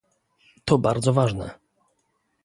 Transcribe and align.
To 0.65 0.77
bardzo 0.77 1.13
ważne 1.13 1.53